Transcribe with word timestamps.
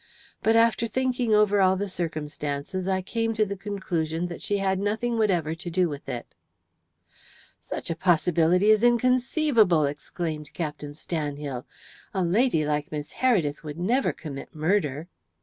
But, 0.41 0.55
after 0.55 0.87
thinking 0.87 1.35
over 1.35 1.61
all 1.61 1.75
the 1.77 1.87
circumstances, 1.87 2.87
I 2.87 3.03
came 3.03 3.35
to 3.35 3.45
the 3.45 3.55
conclusion 3.55 4.29
that 4.29 4.41
she 4.41 4.57
had 4.57 4.79
nothing 4.79 5.15
whatever 5.19 5.53
to 5.53 5.69
do 5.69 5.89
with 5.89 6.09
it." 6.09 6.33
"Such 7.61 7.91
a 7.91 7.95
possibility 7.95 8.71
is 8.71 8.81
inconceivable," 8.81 9.85
exclaimed 9.85 10.53
Captain 10.53 10.93
Stanhill. 10.95 11.65
"A 12.15 12.23
lady 12.23 12.65
like 12.65 12.91
Miss 12.91 13.13
Heredith 13.13 13.61
would 13.63 13.77
never 13.77 14.11
commit 14.11 14.55
murder." 14.55 15.07